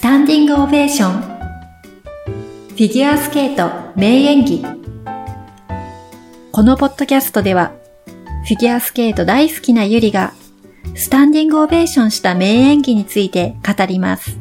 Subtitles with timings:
[0.00, 4.64] スタンディングオベーションフィギュアスケート名演技
[6.52, 7.72] このポッドキャストでは
[8.46, 10.32] フィギュアスケート大好きなゆりが
[10.94, 14.39] スタンディングオベーションした名演技について語ります。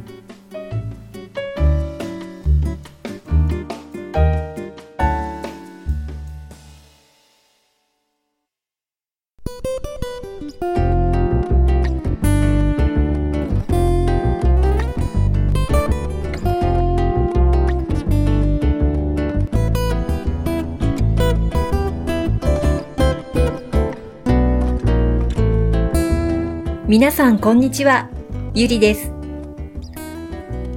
[26.89, 28.09] 皆さんこんにちは、
[28.55, 29.11] ゆりです。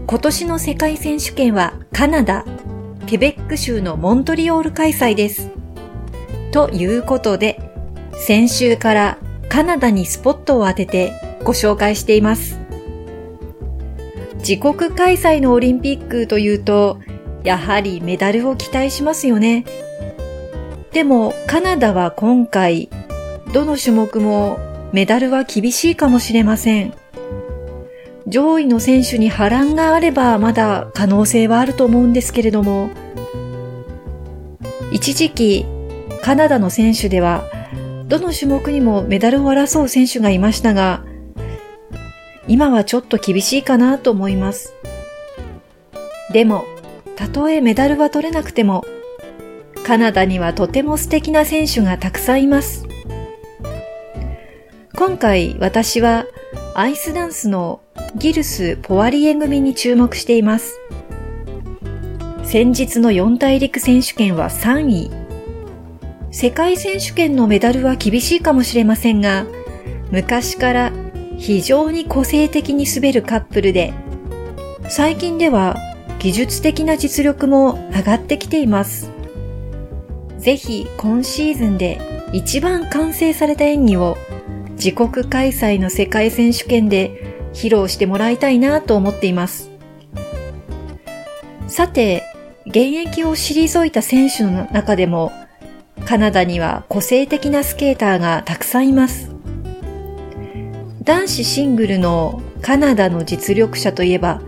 [0.07, 2.45] 今年の世界選手権はカナダ、
[3.07, 5.49] ケベック州のモントリオール開催です。
[6.53, 7.63] ということで、
[8.13, 12.61] 先週からカナダにスポットを当ててご紹介しています。
[14.47, 16.99] 自国開催のオリンピックというと、
[17.43, 19.65] やはりメダルを期待しますよね。
[20.93, 22.91] でもカナダは今回、
[23.55, 24.59] どの種目も
[24.93, 26.95] メダルは厳しいかもしれません。
[28.27, 32.91] 上位の選手に波乱があればまだ可能性はあると思うんですけれども、
[34.93, 35.67] 一時期
[36.23, 37.45] カナダの選手では
[38.07, 41.05] どの種目にもメダルを争う選手がいましたが、
[42.47, 44.75] 今はちょっと厳しいかなと思います。
[46.33, 46.65] でも、
[47.17, 48.85] たとえメダルは取れなくても、
[49.87, 52.87] カナダにはとても素敵な選手がたくさんいます。
[54.95, 56.27] 今回私は
[56.75, 57.81] アイスダンスの
[58.15, 60.79] ギルス・ポワリエ組に注目しています。
[62.45, 65.11] 先日の四大陸選手権は3位。
[66.31, 69.47] 世界選手権のメダルは厳しいかもしれませんが、
[70.11, 70.93] 昔から
[71.39, 73.95] 非常に個性的に滑るカップルで、
[74.89, 75.79] 最近では
[76.19, 79.11] 技術的な実力も上がってきています。
[80.39, 81.99] ぜひ今シーズンで
[82.33, 84.19] 一番完成された演技を
[84.83, 89.71] 自国開催の世界選手権で披露してもらいたいなと思っています。
[91.69, 92.25] さて、
[92.67, 95.31] 現役を退いた選手の中でも、
[96.05, 99.31] カナダには個性的なスケーターがたくさんいます。
[101.05, 104.43] 男子シングルのカナダの実力者といえば、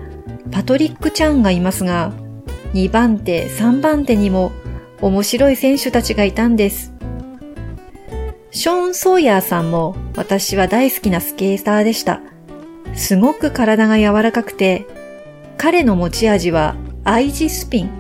[0.51, 2.13] パトリック・チャンがいますが、
[2.73, 4.51] 2番手、3番手にも
[5.01, 6.94] 面白い選手たちがいたんです。
[8.55, 12.21] ショーン・ソーヤーさんも私は大好きなスケーターでした。
[12.95, 14.87] すごく体が柔らかくて、
[15.59, 17.91] 彼の持ち味は愛字スピン。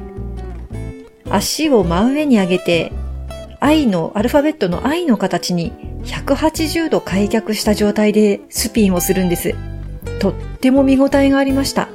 [1.28, 2.92] 足を真上に上げて、
[3.58, 5.72] 愛の、アルファベットの愛の形に
[6.04, 9.56] 180度開脚した状態でスピンをするんです。
[10.20, 11.88] とっても見応えがありました。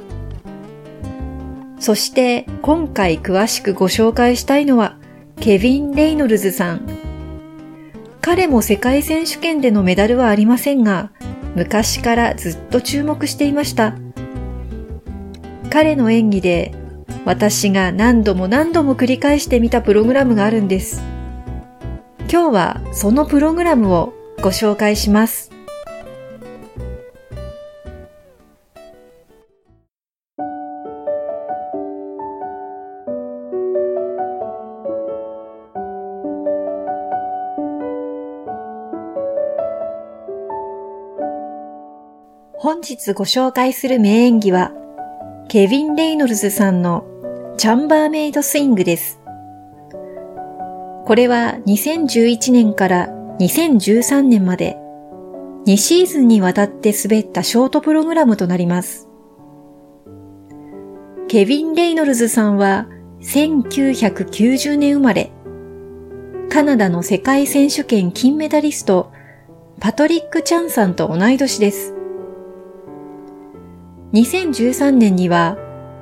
[1.78, 4.98] そして今回詳しくご紹介したいのは
[5.40, 7.09] ケビン・レイノルズさん
[8.20, 11.10] 彼も世界選手権でのメダルはありませんが、
[11.56, 13.94] 昔からずっと注目していました。
[15.70, 16.74] 彼の演技で
[17.24, 21.02] 私が何度も何度も繰り返してみたプログラムがあるんです。
[22.30, 25.50] 今日はそのプログラムをご紹介します。
[42.80, 44.72] 本日ご紹介する名演技は、
[45.50, 47.04] ケビン・レイノルズさんの
[47.58, 49.20] チャンバーメイドスイングです。
[51.04, 53.08] これは2011年から
[53.38, 54.78] 2013年まで
[55.66, 59.10] 2シーズンにわたって滑ったショートプログラムとなります。
[61.28, 62.88] ケビン・レイノルズさんは
[63.20, 65.30] 1990年生まれ、
[66.48, 69.12] カナダの世界選手権金メダリスト、
[69.80, 71.99] パトリック・チャンさんと同い年です。
[74.12, 75.56] 2013年には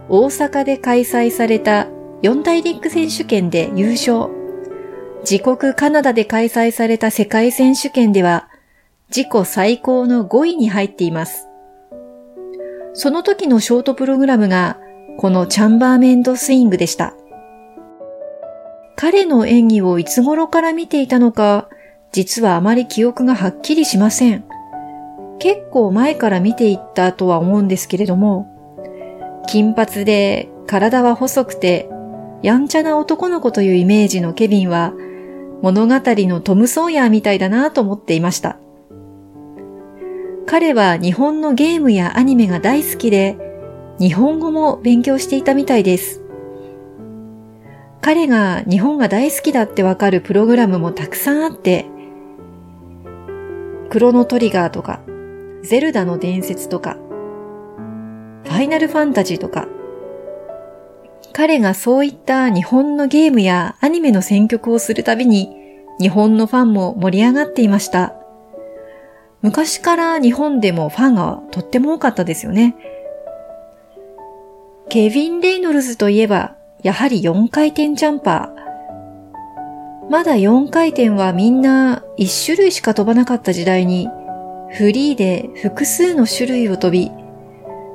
[0.08, 1.88] 大阪で開催された
[2.22, 4.30] 四大陸選手権で優勝。
[5.28, 8.48] 自国カナダで開催された世界選手権では
[9.14, 11.48] 自己最高の5位に入っています。
[12.94, 14.78] その時のショートプログラムが
[15.18, 17.14] このチャンバーメンドスイングでした。
[18.96, 21.68] 彼の演技をいつ頃から見ていたのか、
[22.10, 24.47] 実はあまり記憶がはっきりしません。
[25.38, 28.54] 結構前から見ていったとは思うんですけれども、
[29.46, 31.88] 金髪で体は細くて、
[32.42, 34.92] やんちゃな男の子というイメージのケビンは、
[35.62, 38.58] 物語のトム・ソーヤーみたいだなと思っていました。
[40.46, 43.36] 彼は日本のゲームやアニメが大好きで、
[43.98, 46.22] 日本語も勉強していたみたいです。
[48.00, 51.86] 彼が日本が大好きだってわかるプログラムもたくさんあって、
[53.90, 55.00] クロノトリガーとか、
[55.62, 56.96] ゼルダの伝説とか、
[58.44, 59.68] ファイナルファンタジーとか、
[61.32, 65.54] 彼がそういった日本のゲームやアニメの選曲をするたびに、
[66.00, 68.14] 日本のファンも盛り上がっていました。
[69.42, 72.74] 昔から日本でもファンがとっても多かったですよね。
[74.88, 80.10] ケビン・レイノルズといえば、やはり4回転ジャンパー。
[80.10, 84.08] まだ4回転はみんな1種類しか飛ばなかった時代に、
[84.70, 87.10] フリーで複数の種類を飛び、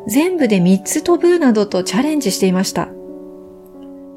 [0.08, 2.90] 全部で3つ飛ぶなどとチャレンジしていました。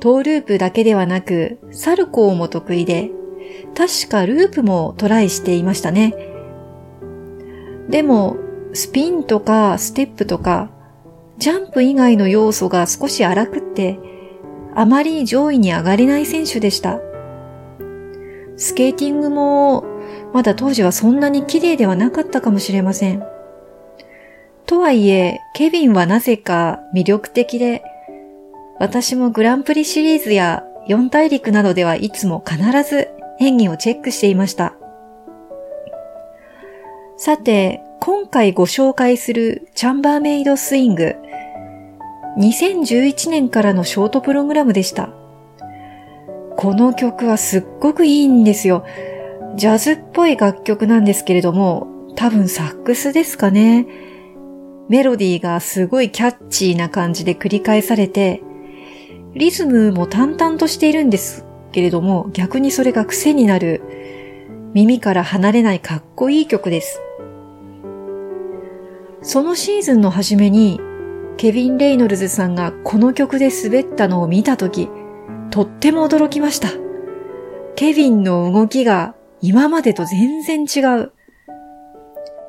[0.00, 3.11] トーループだけではなく、サルコーも得意で、
[3.76, 6.14] 確かループもトライしていましたね。
[7.88, 8.37] でも、
[8.73, 10.70] スピンとかステップとか、
[11.38, 13.99] ジャンプ以外の要素が少し荒くって、
[14.75, 17.00] あまり上位に上がれない選手でした。
[18.56, 19.85] スケーティングも、
[20.36, 23.24] まだ当時はそんなに綺麗ではなかったかもしれません。
[24.66, 27.82] とはいえ、ケビンはなぜか魅力的で、
[28.78, 33.08] 私もグランプリシリーズや四大陸などではいつも必ず
[33.40, 34.74] 演技をチェックしていました。
[37.16, 41.16] さて、今回ご紹介するチャンバーメイドスイング。
[42.36, 45.08] 2011年からのショートプログラムでした。
[46.58, 48.84] この曲はすっごくいいんですよ。
[49.56, 53.87] ジャズっぽい楽曲なんですけれども、多分サックスですかね。
[54.91, 58.43] メロディーがすごいキャッチーな感じで繰り返されて、
[59.32, 63.81] リズムも淡々としているんですけれども、逆にそれが癖になる、
[64.75, 67.00] 耳から離れないかっこいい曲です。
[69.23, 70.81] そのシーズンの初めに、
[71.38, 74.91] ケビン・レイノルズさんがこの曲で滑ったのを見たとき、
[75.50, 76.69] とっても驚きました。
[77.75, 81.12] ケビンの動きが今までと全然違う。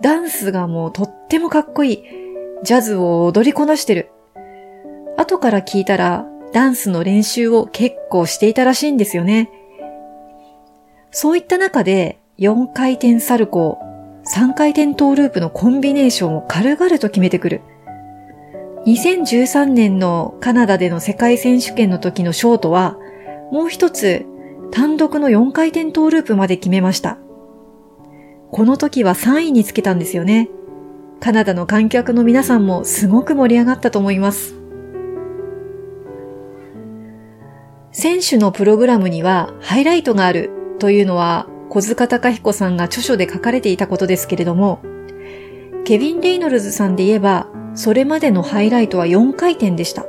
[0.02, 2.04] ダンスがもうとってもかっこいい。
[2.64, 4.10] ジャズを踊りこなしてる。
[5.18, 9.52] 後から聞いたらダンスの練習を結構していたらしいんですよね。
[11.12, 17.62] そういった中で4回転サルコー、3回転トーループのコンビネーションを軽々と決めてくる。
[18.86, 22.98] 2013年のカナダでの世界選手権の時のショートは、
[23.52, 24.26] もう一つ
[24.72, 27.18] 単独の4回転トーループまで決めました。
[28.52, 30.50] この時は3位につけたんですよね。
[31.20, 34.56] カナダの観客の皆さんもすごく盛り上がったと思います。
[37.92, 44.80] 選手のプログラムにはハイライトがあるというのは小塚隆彦さんが著書で書かれていたことですけれども、
[45.84, 50.06] ケビン・レイノルズさんで言えば、それまでのハイライトは4回転でした。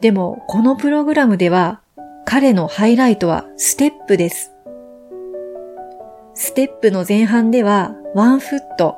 [0.00, 1.80] でも、このプログラムでは、
[2.34, 4.50] 彼のハイライトはステップです。
[6.34, 8.96] ステップの前半では、ワンフット、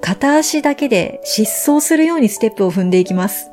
[0.00, 3.50] 片足だけで疾走するようにステップを踏んでいきます。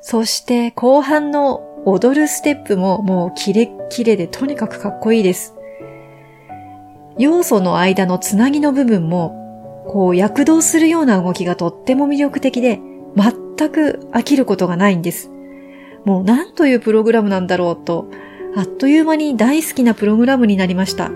[0.00, 5.56] そして後半の踊るステップももうキレッキレでとにかくかっこいいです。
[7.18, 12.78] 要素の間のつなぎの部分も、こう躍動するような動きがとっても魅力的で、
[13.16, 15.32] 全く飽きることがないんです。
[16.08, 18.08] もう何というプログラムなんだろうと、
[18.56, 21.10] あっという間に大好きなプログラムになりました。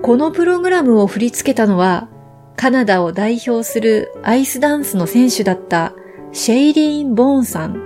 [0.00, 2.08] このプログラムを振り付けたのは、
[2.56, 5.92] カナダを代表するアイスダンスの選手だった
[6.32, 7.82] シェイリーン・ボーンさん。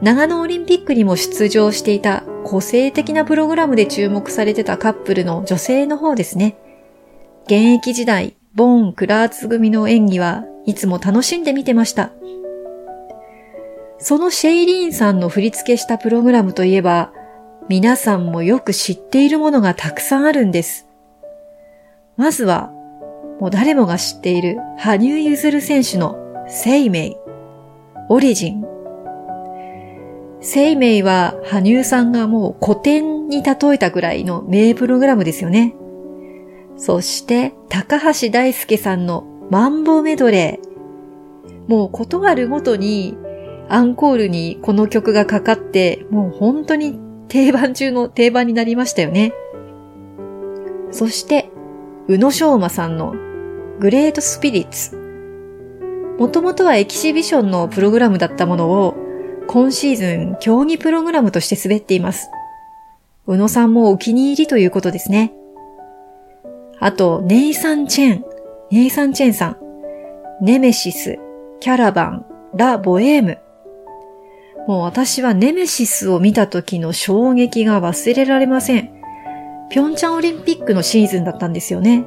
[0.00, 6.56] 長野オリンピックにも出場していた個性的なプログラムで注目されてたカップルの女性の方ですね。
[7.46, 12.12] 現役時代、ボーン・クラーツ組の演技はいつも楽しんで見てました。
[13.98, 17.12] そのシェイリーンさんの振り付けしたプログラムといえば、
[17.68, 20.86] 皆さんもよく知っているものがたくさんあるんです。
[22.16, 22.70] まずは、
[23.40, 26.16] もう誰もが知っている羽生結弦選手の
[26.48, 27.16] 生命、
[28.08, 28.64] オリジン。
[30.40, 35.74] 生命は羽生さんがもう古典に例えたぐらいの名プログラムですよね。
[36.76, 41.70] そして高橋大輔さんのマンボメドレー。
[41.70, 43.16] もうことあるごとに
[43.68, 49.32] アンコールにこの曲がかかってもう本当に定番中の定番になりましたよね。
[50.90, 51.50] そして
[52.08, 53.14] 宇野昌磨さんの
[53.80, 54.96] グレートスピリッツ。
[56.18, 58.94] もともとはエキシビションのプログラムだったものを、
[59.48, 62.30] 今シーズン競技プログラムとして滑っています。
[63.26, 65.34] 宇野さんもお気に入りということですね。
[66.78, 68.24] あと、ネイサン・チェン。
[68.70, 69.56] ネイサン・チェンさん。
[70.40, 71.18] ネメシス、
[71.60, 73.38] キャラバン、ラ・ボエーム。
[74.66, 78.90] もう私はネメシスを見た時の衝撃が忘れられません。
[79.70, 82.04] ピョンチャンオリンピックのシーズンだったんですよね。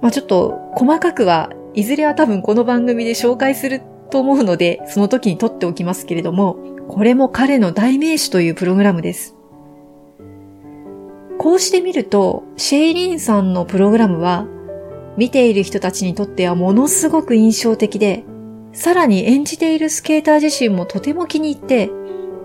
[0.00, 6.56] まあちょっと細かくはいずれは多分この番組で紹介すると思うので、その時に撮っておきますけれども、
[6.88, 9.34] これも彼の代名詞というプログラムです。
[11.38, 14.46] こうしてみると、シェイリンさんのプログラムは、
[15.16, 18.24] 見ている人たちにとってはものすごく印象的で、
[18.72, 21.90] さらに演じているスケーター自身もとても気に入って、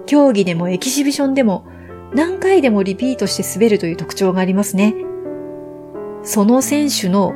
[0.06, 1.66] 競技でもエキシビションでも
[2.14, 4.96] 何回でもリピートして滑るという特徴がありますね。
[6.24, 7.34] その選手の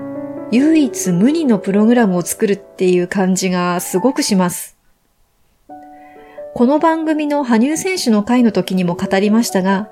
[0.51, 4.77] 唯一無二のプログラムを作るっていう感じがすごくします。
[6.53, 9.89] この番組の羽生選手の回の時にも語りましたが、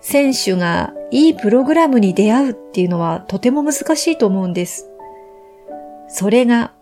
[0.00, 4.90] 選手がいいプログラムに出会うっていうのはとても難しいと思うんです。
[6.08, 6.72] それが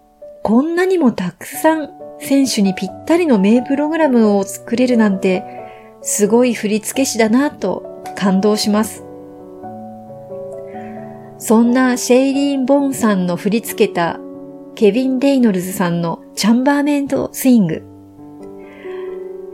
[0.43, 1.91] こんなにもたくさん
[2.21, 5.45] 選手にぴったりの名プログラムを作れるなんて
[6.03, 9.05] すごい振付師だなと感動します。
[11.39, 14.19] そんなシェイリーン・ボンさんの振り付けた
[14.75, 17.83] ケビン・レイノルズさんのチャンバーメントスイング。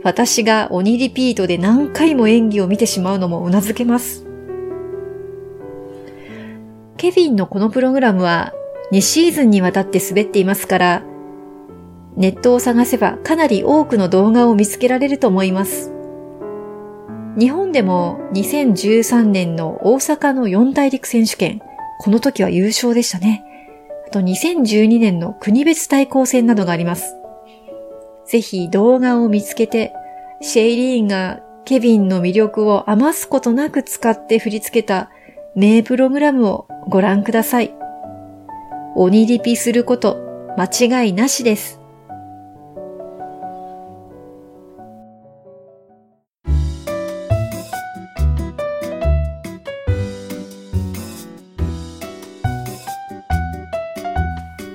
[0.03, 4.25] 私が鬼リピートで何回も演技を見てしまうのも頷けます。
[6.97, 8.53] ケビンのこのプログラムは
[8.91, 11.03] 2シーズンにわたって滑っていますから、
[12.15, 15.91] ネットを探せばかなり多くの動画を見つけられると思います。
[17.37, 21.59] 日本でも2013年の大阪の四大陸選手権、
[21.99, 23.43] この時は優勝でしたね。
[24.07, 27.15] あと2012年の国別対抗戦などがあります。
[28.25, 29.93] ぜひ動画を見つけて、
[30.41, 35.09] シェイリーンがケビンの魅力を余すことなく使って振り付けた
[35.55, 37.84] 名プログラムをご覧ください。
[38.97, 41.81] 鬼リピすること間違いなしです。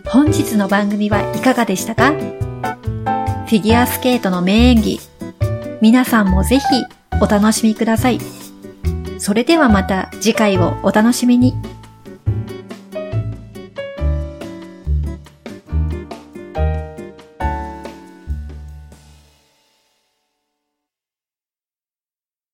[0.06, 2.12] 本日の番組はいかがでしたか？
[2.12, 5.00] フィギュアスケートの名演技、
[5.80, 6.64] 皆さんもぜひ
[7.22, 8.18] お楽しみください。
[9.18, 11.54] それではまた次回をお楽しみに。